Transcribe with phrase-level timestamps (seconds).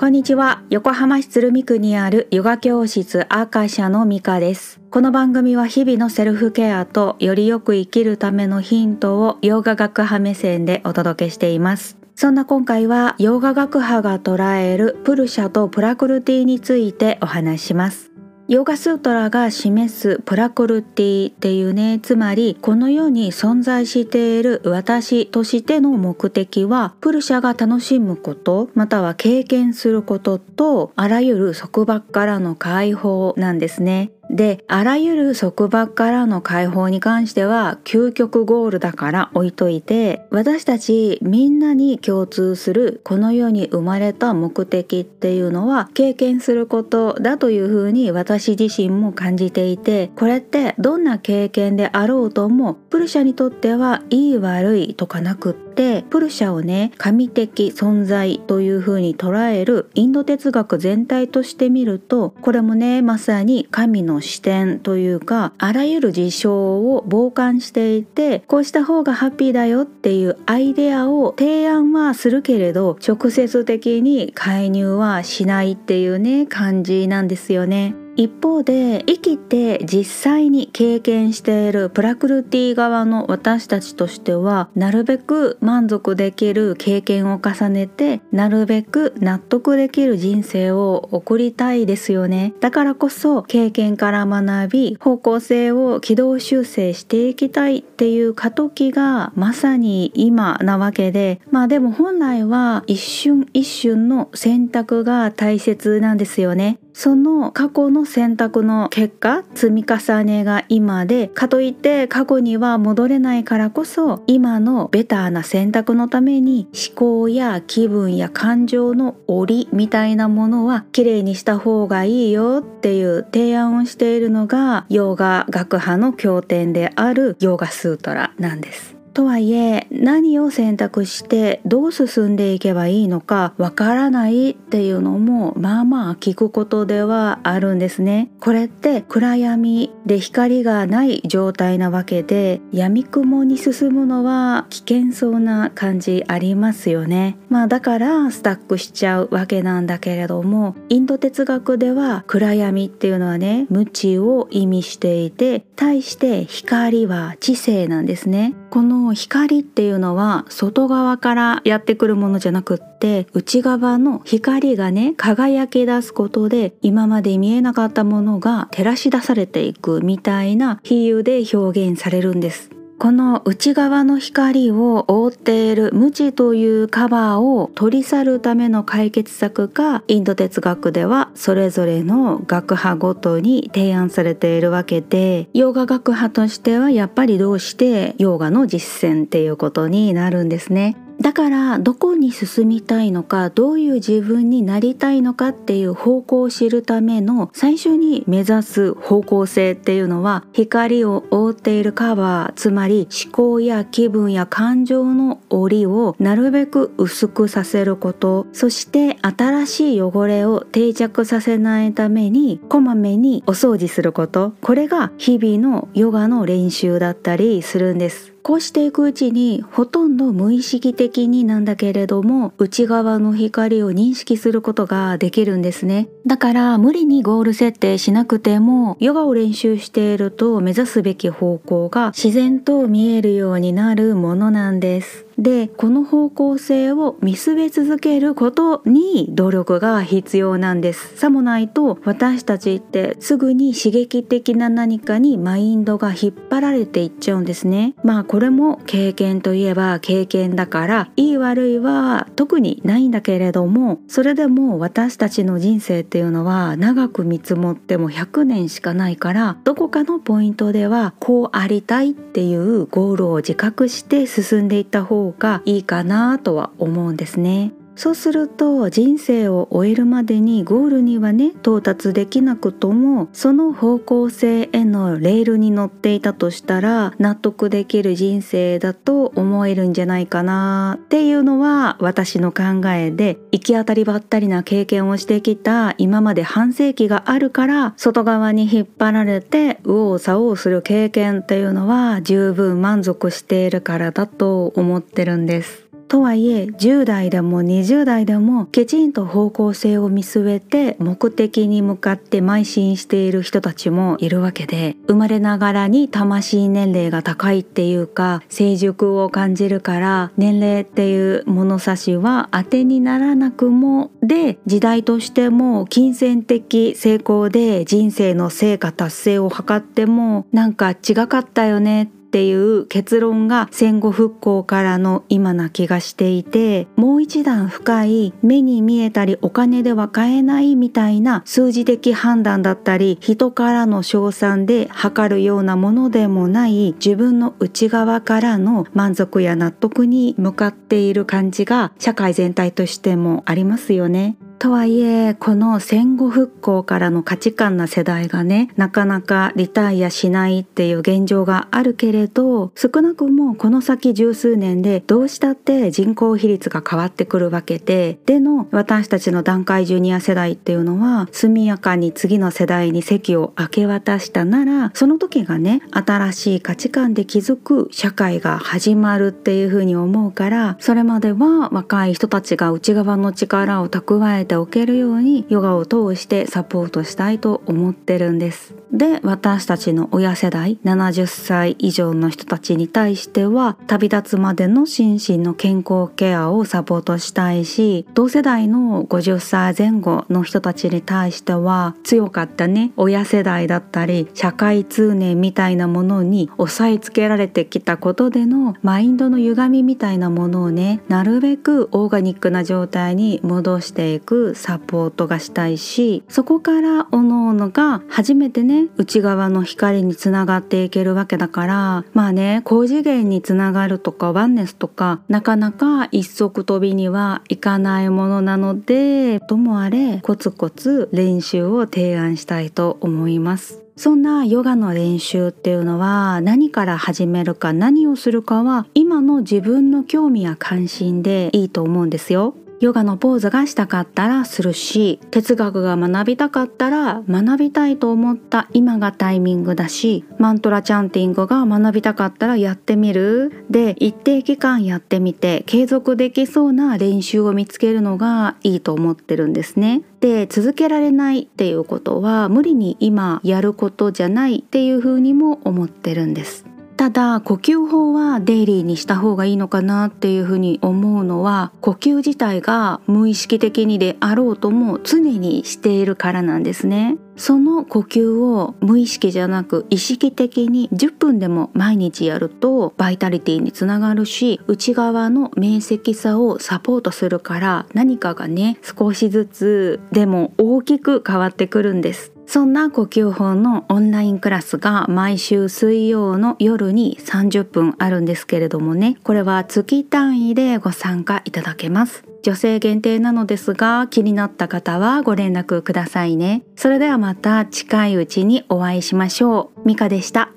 [0.00, 0.62] こんにちは。
[0.70, 4.80] 横浜市鶴見区にあるヨガ教室アーカシャのミカです。
[4.90, 11.98] この番組は日々のセルフケアとよりよく生きるためのヒントをヨガ学派目線でお届けしています。
[12.14, 18.09] そんな今回はヨガ学派が捉えるプルシャとプラクルティについてお話します。
[18.50, 34.10] ヨガスートラが示すプラクルティっていうねつまりこの世に存在している私としての目的はプルシャが楽しむことまたは経験することとあらゆる束縛からの解放なんですね。
[34.30, 77.94] であらゆる束縛からの解放に関しては究極ゴールだから置いといて私たちみんなに共通するこの世に生まれた目的っていうのは経験することだというふうに私自身も感じていてこれってどんな経験であろうともプルシャにとってはいい悪いとかなくってしてプルシャをね神的存在というふうに捉えるインド哲学全体として見るとこれもねまさに神の視点というかあらゆる事象を傍観していてこうした方がハッピーだよっていうアイデアを提案はするけれど直接的に介入はしないっていうね感じなんですよね。
[78.20, 92.52] 一方で生きて実際に経験しているプラクルティ側の私たちとしてはなるべく満足できる経験を重ねてなるべく納得できる人生を送りたいですよね。
[92.60, 106.78] だからこそ経験から学び方向性を軌道修正していきたいっていう過渡期がまさに今なわけでまあでも本来は一瞬一瞬の選択が大切なんですよね。
[107.00, 128.99] その過去の選択の結果積み重ねが今でかといって過去には戻れないからこそ今のベターな選択のために思考や気分や感情の折りみたいなものはきれいにした方がいいよっていう提案をしているのがヨーガ学派の経典であるヨーガスートラなんです。
[129.12, 138.30] とはいえ何を選択してどう進んでいけばいいのかわからないっていうのもまあまあ聞くことではあるんですね。
[138.40, 147.36] これって暗闇で光がない状態なわけで闇雲に進むのは危険そうな感じありますよね。
[147.48, 158.54] まあだからスタックしちゃうわけなんだけれどもインド哲学では暗闇っていうのはね無知を意味していて対して光は知性なんですね。
[158.70, 172.79] この光っていうのは外側からやってくるものじゃなくって内側の光がね輝き出すことで今まで見えなかったものが照らし出されていくみたいな比喩で表現されるんです。
[173.00, 190.94] この内側の光を覆っている無知というカバーを取り去るための解決策がインド哲学ではそれぞれの学派ごとに提案されているわけでヨガ学派としてはやっぱりどうしてヨガの実践っていうことになるんですね。
[191.20, 226.08] だからどこに進みたいのかどういう自分になりたいのかっていう方向を知るための最初に目指す方向性っていうのは光を覆っているカバーつまり思考や気分や感情の檻をなるべく薄くさせることそして新しい汚れを定着させないためにこまめにお掃除することこれが日々のヨガの練習だったりするんですこうしていくうちにほとんど無意識的になんだけれども内側の光を認識することができるんですね。
[226.26, 235.26] だから無理にゴール設定しなくてもヨガを練習していると目指すべき方向が自然と見えるようになるものなんです。
[235.40, 241.16] でこの方向性を見据え続けることに努力が必要なんです。
[241.16, 247.94] さもないと私たちってすぐに刺激的な何かにマインドが引っ張られていっちゃうんですね。
[248.04, 267.72] まあこれも経験といえば経験だからいい悪いは特にないんだけれどもそれでも私たちの人生っていうのは長く見積もっても100年しかないからどこかのポイントではこうありたいっていうゴールを自覚して進んでいった方がいいかなとは思うんですね。
[267.96, 295.89] そうすると人生を終えるまでにゴールにはね到達できなくともその方向性へのレールに乗っていたとしたら納得できる人生だと思えるんじゃないかなっていうのは私の考えで行き当たりばったりな経験をしてきた今まで半世紀があるから外側に引っ張られて右往左往する経験っていうのは十分満足しているからだと思ってるんです。
[296.10, 344.36] とはいえ10代でも20代でもきちんと方向性を見据えて目的に向かって邁進している人たちもいるわけで生まれながらに魂年齢が高いっていうか成熟を感じるから年齢っていう物差しは当てにならなくもで時代としても金銭的成功で人生の成果達成を図ってもなんか違かったよねってっていう結論が戦後復興からの今な気がしていてもう一段深い目に見えたりお金では買えないみたいな数字的判断だったり人からの称賛で測るようなものでもない自分の内側からの満足や納得に向かっている感じが社会全体としてもありますよね。
[344.60, 378.74] とはいえこの戦後復興からの価値観な世代がねなかなかリタイアしないっていう現状があるけれど少なくもこの先十数年でどうしたって人口比率が変わってくるわけででの私たちの団塊ジュニア世代っていうのは速やかに次の世代に席を明け渡したならその時がね新しい価値観で築く社会が始まるっていうふうに思うからそれまでは若い人たちが内側の力を蓄えてておけるようにヨガを通してサポートしたいと思ってるんです。
[379.00, 423.82] で私たちの親世代70歳以上の人たちに対しては旅立つまでの心身の健康ケアをサポートしたいし同世代の50歳前後の人たちに対しては強かったね親世代だったり社会通念みたいなものに押さえつけられてきたことでのマインドの歪みみたいなものをねなるべくオーガニックな状態に戻していくサポートがしたいしそこからおのおのが初めてね内側の光につながっていけるわけだからまあね高次元につながるとかワンネスとかなかなか一足飛びにはいかないものなのでともあれコツコツ練習を提案したいと思います。
[424.00, 432.54] そんなヨガの練習っていうのは何から始めるか何をするかは今の自分の興味や関心でいいと思うんですよ。
[432.80, 450.02] ヨガのポーズがしたかったらするし哲学が学びたかったら学びたいと思った今がタイミングだしマントラチャンティングが学びたかったらやってみるで一定期間やってみて継続できそうな練習を見つけるのがいいと思ってるんですね。
[450.20, 456.69] で続けられないっていうことは無理に今やることじゃないっていうふうにも思ってるんです。
[457.00, 467.16] ただ呼吸法はデイリーにした方がいいのかなっていうふうに思うのは呼吸自体が無意識的にであろうとも常にしているからなんですね。
[467.36, 482.34] その呼吸を無意識じゃなく意識的に10分でも毎日やるとバイタリティにつながるし内側の明晰さをサポートするから何かがね少しずつでも大きく変わってくるんです。
[482.52, 489.16] そんな呼吸法のオンラインクラスが毎週水曜の夜に30分あるんですけれどもね。
[489.22, 492.24] これは月単位でご参加いただけます。
[492.42, 496.64] 女性限定なのですが気になった方はご連絡くださいね。
[496.74, 499.86] それではまた近いうちにお会いしましょう。
[499.86, 500.50] ミカでした。